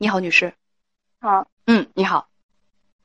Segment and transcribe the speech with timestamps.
[0.00, 0.54] 你好，女士。
[1.20, 2.28] 好，嗯，你好。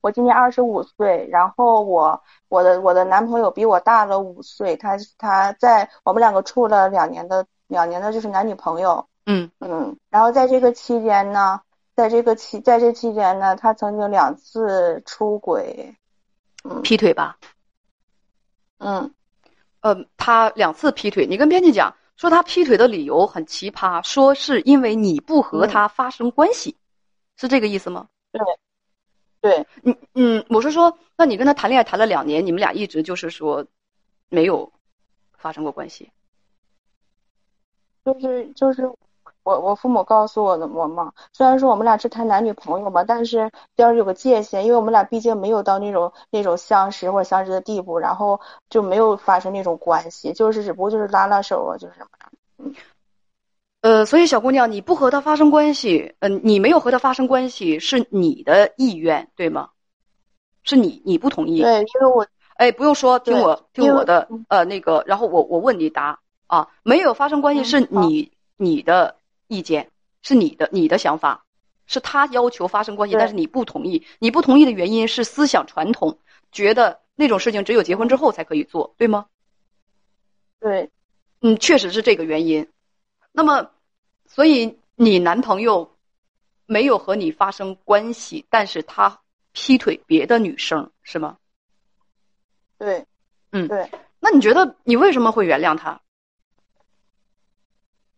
[0.01, 9.03] 我今年二十五岁，然后我我的我的男朋友比我大了五岁，他他在我们两个处了两年的两年的就是男女朋友。
[9.25, 11.59] 嗯嗯，然后在这个期间呢，
[11.95, 15.95] 在这个期在这期间呢，他曾经两次出轨，
[16.63, 17.37] 嗯，劈腿吧。
[18.77, 19.11] 嗯，
[19.81, 26.77] 呃，他两次劈腿，你跟编辑讲说他劈腿的理由很奇葩，说是因为你不和他发生关系，
[27.37, 28.07] 是这个意思吗？
[28.31, 28.41] 对。
[29.41, 33.65] 对，嗯嗯，我是说，那你跟他谈恋爱谈了两年，你们俩一直就是说，
[34.29, 34.71] 没有
[35.37, 36.13] 发生过关系，
[38.05, 38.89] 就是就是
[39.43, 52.07] 我我父母告诉我的我嘛，虽然说我们俩是谈男女朋友嘛，但是要是有个界限，因为我们俩毕竟没有到那种那种相识或者相知的地步，然后就没有发生那种关系，就是只不过就是拉拉手啊，就是什么
[52.59, 52.73] 嗯。
[53.83, 59.71] 呃，所以小姑娘，你不和他发生关系，嗯，你没有和他发生关系，是你的意愿，对吗？
[60.63, 61.61] 是你，你不同意。
[61.61, 69.17] 对，因为我，哎，不用说，听我听我的，呃，那个，然后我我问你答啊，没有发生关系是你你的
[69.49, 69.89] 意见，
[70.21, 71.43] 是你的你的想法，
[71.85, 76.19] 是他要求发生关系，但是你不同意，你不同意的原因是思想传统，
[76.53, 79.25] 觉得那种事情只有结婚之后才可以做，对吗？
[80.61, 80.89] 对，
[81.41, 82.69] 嗯，确实是这个原因。
[83.33, 83.71] 那么，
[84.27, 85.97] 所以你男朋友
[86.65, 89.19] 没有和你发生关系，但是他
[89.51, 91.37] 劈腿别的女生是吗？
[92.77, 93.05] 对，
[93.51, 93.89] 嗯，对。
[94.19, 95.99] 那你觉得你为什么会原谅他？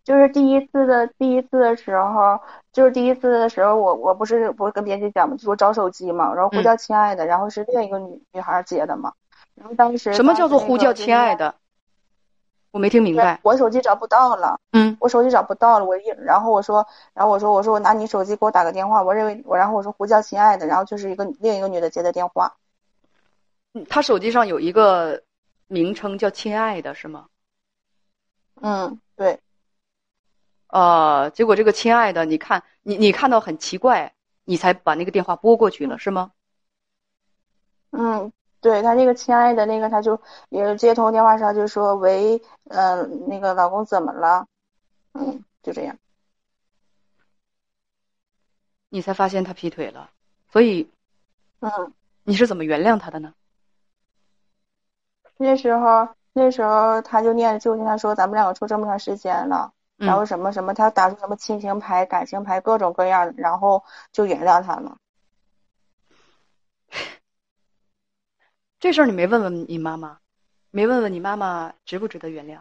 [0.03, 2.39] 就是第一次的第一次的时候，
[2.71, 9.13] 就是第一次的时候，我我不是不是跟编辑讲嘛，就我找手机嘛，然后呼叫亲爱的，然后是另一个女女孩接的嘛，
[9.55, 11.55] 然后当时什么叫做呼叫亲爱的？
[12.75, 14.59] 我没听明白，我手机找不到了。
[14.73, 22.53] 嗯，我手机找不到了，我一然后我说，然后我说，我说我拿你手机给我打个电话，我认为我然后我说呼叫亲爱的，然后就是一个另一个女的接的电话。
[23.71, 25.23] 嗯，他手机上有一个
[25.67, 27.27] 名称叫亲爱的，是吗？
[28.59, 29.39] 嗯，对。
[30.67, 34.11] 呃，结果这个亲爱的，你看你你看到很奇怪，
[34.43, 36.33] 你才把那个电话拨过去了，是吗？
[37.91, 38.33] 嗯。
[38.65, 44.47] 对他那个亲爱的那个，他就也接通电话上就说喂，嗯，那个老公怎么了？
[45.13, 45.95] 嗯，就这样。
[48.89, 50.09] 你才发现他劈腿了，
[50.51, 50.89] 所以，
[51.59, 51.93] 嗯，
[52.23, 53.35] 你是怎么原谅他的呢？
[55.37, 64.97] 那时候那时候他就念就跟他说咱们两个处这么长时间了，然后什么什么，他打出什么亲情牌、感情牌，各种各样的，然后就原谅他了。
[68.85, 70.19] 这事儿你没问问你妈妈，
[70.69, 72.59] 没问问你妈妈值不值得原谅？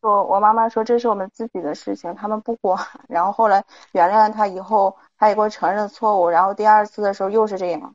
[0.00, 2.78] 我，我妈妈说这是我们自己的事情，他们不管。
[3.10, 6.28] 然后后来原谅了他以后，他也给我承认错误。
[6.28, 7.92] 然后第二次的时候又是这样，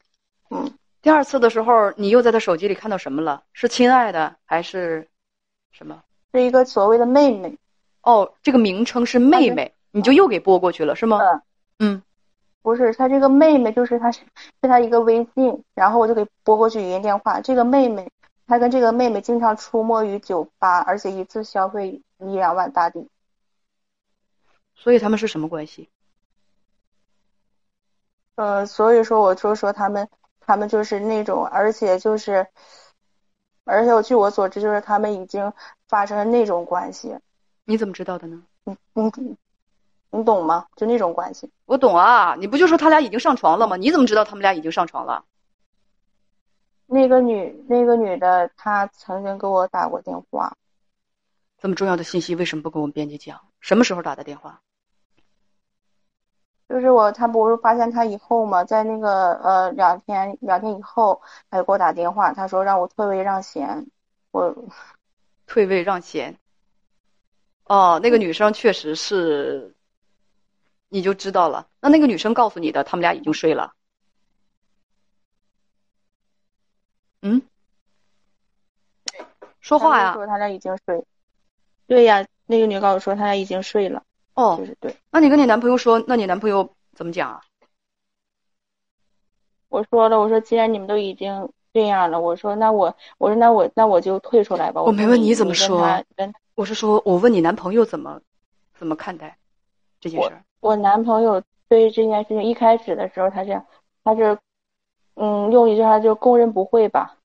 [0.49, 0.69] 嗯。
[1.01, 3.41] 第二次的时候，你又在他手机里看到什么了？
[3.53, 5.07] 是亲爱的还是
[5.71, 6.03] 什么？
[6.33, 7.57] 是一个所谓的妹妹。
[8.01, 11.21] 哦，这个名称是妹妹，你就又给拨过去了是吗？
[11.79, 12.03] 嗯。
[12.67, 14.19] 不是他这个妹妹，就是他是
[14.61, 17.39] 是他一个微信，然后我就给拨过去语音电话。
[17.39, 18.11] 这个妹妹，
[18.45, 23.07] 他跟这个妹妹经常出没于酒吧，而且一次消费一两万大币。
[24.75, 25.87] 所以他们是什么关系？
[28.35, 30.09] 呃，所以说我就说他们，
[30.41, 32.45] 他们就是那种，而且就是，
[33.63, 35.53] 而且我据我所知，就是他们已经
[35.87, 37.17] 发生了那种关系。
[37.63, 38.43] 你怎么知道的呢？
[38.65, 39.37] 嗯嗯。
[40.09, 40.67] 你懂吗？
[40.75, 42.35] 就那种关系，我懂啊。
[42.35, 43.75] 你不就说他俩已经上床了吗？
[43.75, 45.25] 你怎么知道他们俩已经上床了？
[46.85, 50.55] 那个女，那个女的，她曾经给我打过电话。
[51.59, 53.41] 这么重要的信息，为什么不跟我们编辑讲？
[53.59, 54.61] 什么时候打的电话？
[56.69, 63.87] 就是我，他不是发现他以后嘛，在那个呃两天两天以后，他就给我打电话，他说让我退位让贤。
[64.31, 64.55] 我
[65.45, 66.37] 退位让贤。
[67.65, 69.75] 哦，那个女生确实是。
[70.89, 71.67] 你就知道了。
[71.81, 73.73] 那那个女生告诉你的，他们俩已经睡了。
[77.21, 77.41] 嗯，
[79.59, 80.13] 说话呀。
[80.13, 81.03] 说他俩已经睡。
[81.87, 84.03] 对呀，那个女告诉说他俩已经睡了。
[84.33, 84.95] 哦，就是对。
[85.11, 87.41] 那你跟你男朋友说，那你男朋友怎么讲啊？
[89.69, 94.81] 我说了，我说既然你们都已经这样了，我说那我，我说那我那我就退出来吧。
[94.81, 96.05] 我没问你怎么说，
[96.55, 98.21] 我是说我问你男朋友怎么
[98.77, 99.37] 怎么看待
[100.09, 100.37] 这件事。
[100.59, 103.61] 我男朋友对这件事情一开始的时候，他是，
[104.03, 104.37] 他是，
[105.15, 107.17] 嗯，用一句话就供认不讳吧，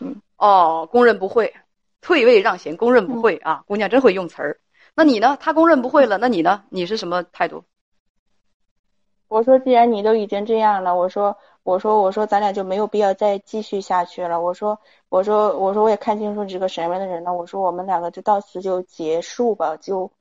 [0.00, 1.54] 嗯，哦，供认不讳，
[2.00, 4.58] 退位让贤，供认不讳啊，姑娘真会用词儿。
[4.94, 5.38] 那你呢？
[5.40, 6.64] 他供认不讳了，那你呢？
[6.68, 7.64] 你是什么态度？
[9.28, 14.38] 我说，既然你都已经这样了，我说，我说，我说，咱俩就没有必要再继续下去了。
[14.38, 14.78] 我说，
[15.08, 17.32] 我说，我说，我也看清楚你是个什么样的人了。
[17.32, 20.12] 我说，我们两个就到此就结束吧，就，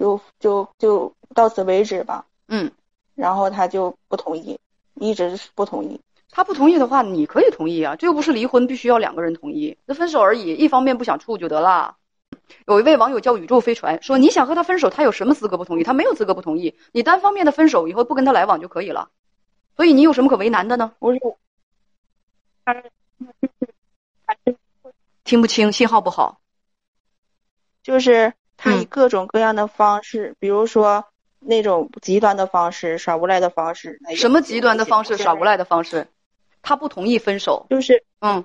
[0.00, 2.24] 就，就，就到此为止吧。
[2.48, 2.72] 嗯，
[3.14, 4.58] 然后他就不同意，
[4.94, 6.00] 一直不同意。
[6.30, 11.98] 他不同意的话，你可以同意啊，这又不是离婚，必须要两个人同意，那分手而已，一方面不想处就得了。
[12.66, 15.82] 有一位网友叫宇宙飞船说：“你想和他分手，他有什么资格不同意？
[15.82, 16.74] 他没有资格不同意。
[16.92, 19.10] 你单方面的分手以后不跟他来往就可以了。
[19.76, 21.20] 所以你有什么可为难的呢？”我是，
[25.24, 26.40] 听不清，信号不好。
[27.82, 28.32] 就是
[28.62, 31.06] 他以各种各样的方式，比如说
[31.38, 33.98] 那种极端的方式、耍无赖的方式。
[34.14, 36.06] 什么极端的方式、耍无赖的方式？
[36.60, 37.66] 他不同意分手。
[37.70, 38.44] 就是嗯。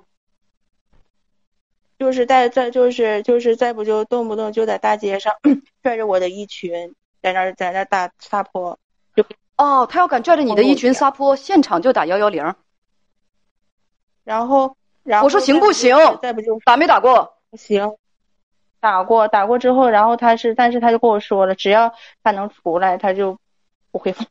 [1.98, 5.34] 就是在在就是就是再不就动不动就在大街上
[5.82, 8.78] 拽着我的衣裙，在那在那打撒泼，
[9.16, 9.24] 就
[9.58, 12.56] 哦，他要敢拽着你的衣裙撒泼，现场就打幺幺零。
[14.26, 15.96] 然后然后我说行不行？
[16.22, 17.38] 再不就打没打过？
[17.58, 17.96] 行，
[18.86, 21.92] 打过打过之后，然后他是，但是他就跟我说了，只要
[22.24, 23.36] 他能出来，他就
[23.92, 24.28] 不会放。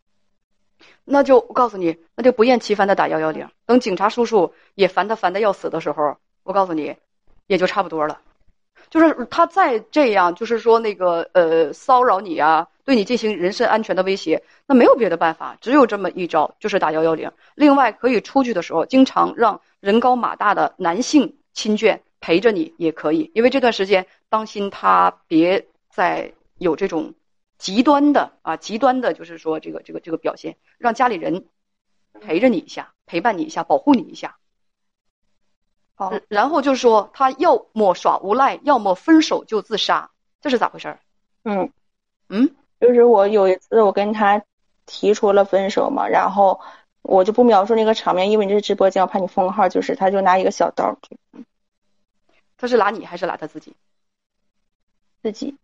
[1.05, 3.49] 那就我告诉你，那就不厌其烦的打幺幺零。
[3.67, 6.95] 等警察叔叔也烦他烦的要死的时候，我告诉你。
[7.47, 8.19] 也就差不多了，
[8.89, 17.31] 就是他再这样，就是说那个呃骚扰你啊，对你进行人身安全的威胁，那没有别的办法，只有这么一招，就是打幺幺零。
[17.55, 27.13] 另外，可以出去的时候，经常让人高马大的男性亲眷陪着你也可以，因为这段时间当心他别再有这种
[27.59, 31.45] 极端的啊极端的，就是说这个这个这个表现，让家里人
[32.23, 34.39] 陪着你一下，陪伴你一下，保护你一下。
[35.97, 40.11] 好，然后就是说，他要么耍无赖，要么分手就自杀，
[40.41, 41.01] 这是咋回事儿？
[41.45, 41.71] 嗯，
[42.31, 44.43] 嗯，就是我有一次我跟他
[44.87, 46.59] 提出了分手嘛，然后
[47.03, 49.69] 我就不描述那个场面，因为你是直播间，我怕你封号。
[49.69, 50.97] 就是他就拿一个小刀，
[52.65, 53.77] 他是拿你还是拿他自己？
[55.21, 55.55] 自己。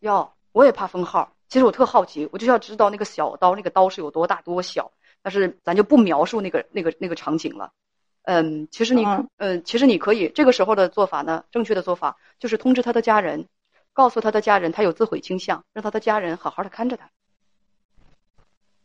[0.00, 1.34] 哟，我也怕封号。
[1.48, 4.92] 其实我特好奇，我就要知道那个小刀，那个刀是有多大多小。
[5.22, 7.72] 但是咱就不描述那个那个那个场景了。
[8.24, 9.06] 嗯，其实你，
[9.38, 13.48] 嗯，其实你可以这个时候的做法呢，正确的做法就是通知他的家人，
[13.94, 17.10] 告诉他的家人他有自毁倾向，让他的家人好好的看着他。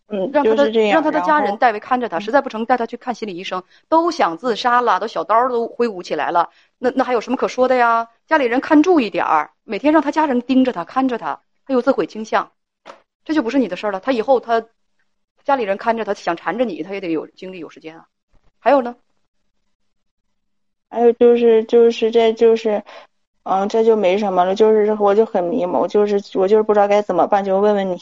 [0.10, 3.62] 嗯，让他的让他的家人代为看着他，实在不成带他去看心理医生。
[3.90, 8.08] 都想自杀了，都小刀都挥舞起来了，那那还有什么可说的呀？
[8.26, 12.52] 家里人看住一点儿，每天让他家人盯着他，看着他，他有自毁倾向，
[13.26, 14.00] 这就不是你的事儿了。
[14.00, 14.64] 他以后他
[15.44, 18.06] 家里人看着他，想缠着你，他也得有精力有时间啊。
[18.60, 18.96] 还有呢？
[20.90, 22.82] 还有就是就是这就是，
[23.44, 24.56] 嗯，这就没什么了。
[24.56, 27.98] 就是我就很迷茫，就是我就是不知道该怎么办，就问问你。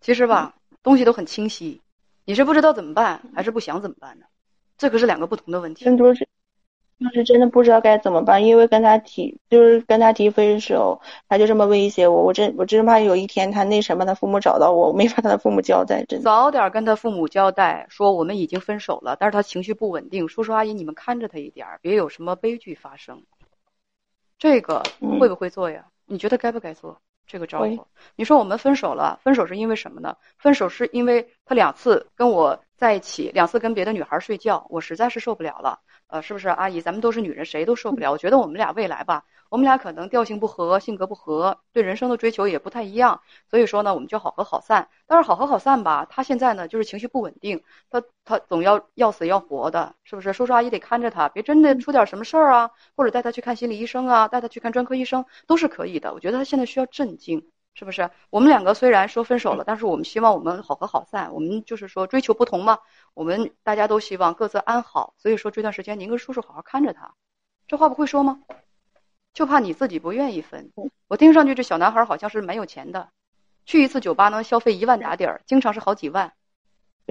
[0.00, 0.55] 其实吧，
[0.86, 1.80] 东西都很清晰，
[2.24, 4.26] 你是不知道怎么办，还是不想怎么办呢？
[4.78, 5.84] 这可是两个不同的问题。
[5.84, 6.28] 更多是。
[7.00, 16.24] 就是真的不知道该怎么办，因为跟他提，就是跟他提分手，他就这么威胁我，我真我真怕有一天他那什么，他父母找到我，我没法跟他父母交代，真的。
[16.24, 23.24] 早点跟他父母交代，说我们已经分手了，但是他情绪不稳定，叔叔阿姨你们看着他一点，别有什么悲剧发生。
[24.38, 24.84] 这个
[25.20, 25.86] 会不会做呀？
[26.06, 27.86] 你觉得该不该做这个招呼？
[28.14, 30.16] 你说我们分手了，分手是因为什么呢？
[30.38, 35.80] 分手是因为他两次跟我在一起，两次跟别的女孩睡觉，我实在是受不了了。
[36.08, 36.80] 呃，是不是阿姨？
[36.80, 38.12] 咱们都是女人，谁都受不了。
[38.12, 43.20] 我觉得我们俩未来吧，我们俩可能调性不合，性格不合，对人生的追求也不太一样。
[43.48, 44.88] 所以说呢，我们就好合好散。
[45.06, 50.32] 但是好合好散吧，他现在呢就是情绪不稳定，他他总要要死要活的，是不是？
[50.32, 56.12] 叔叔阿姨得看着他，别真的出点什么事儿啊，或者带他去看心理医生啊，带他去看专科医生都是可以的。
[56.12, 57.50] 我觉得他现在需要镇静。
[57.78, 61.34] 是不是我们两个虽然说分手了，但是我们希望我们好合好散。
[61.34, 62.78] 我们就是说追求不同嘛，
[63.12, 65.12] 我们大家都希望各自安好。
[65.18, 67.12] 所以说这段时间您跟叔叔好好看着他，
[67.66, 68.40] 这话不会说吗？
[69.36, 70.72] 就怕你自己不愿意分。
[71.08, 73.10] 我听上去这小男孩好像是蛮有钱的，
[73.66, 76.32] 去一次酒吧能消费一万打底儿，经常是好几万，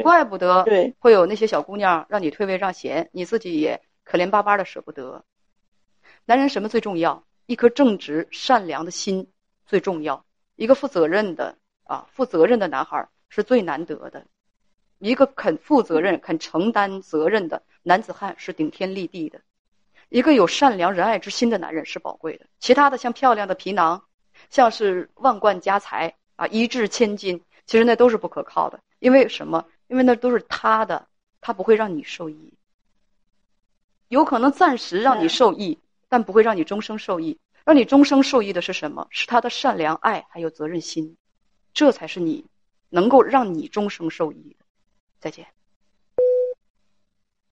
[0.01, 0.65] 怪不得
[0.97, 5.23] 会有那些小姑娘让你退位让贤，你自己也可怜巴巴的舍不得。
[6.25, 7.23] 男人什么最重要？
[7.45, 9.31] 一颗正直善良的心
[9.67, 10.25] 最重要。
[10.55, 14.25] 一个负责任的啊，负责任的男孩是最难得的，
[14.97, 19.41] 一个肯负责任、肯承担责任的男子汉是顶天立地的，
[20.09, 22.45] 一个有善良仁爱之心的男人是宝贵的。
[22.59, 24.03] 其他的像漂亮的皮囊，
[24.49, 28.79] 像是万贯家财啊，一掷千金，其实那都是不可靠的。
[28.99, 29.65] 因为什么？
[29.87, 31.07] 因为那都是他的，
[31.41, 32.53] 他不会让你受益，
[34.07, 35.77] 有可能暂时让你受益，
[36.09, 37.37] 但不会让你终生受益。
[37.63, 39.07] 让你终生受益的是什么？
[39.09, 41.17] 是他的善良、爱还有责任心，
[41.73, 42.45] 这才是你
[42.89, 44.65] 能够让你终生受益的。
[45.19, 45.47] 再见。